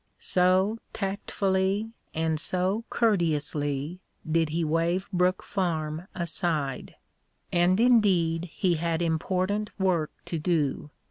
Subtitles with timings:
[0.17, 6.95] So tactfully and so courteously did he waive Brook Farm aside.
[7.53, 10.89] And indeed he had important work to do.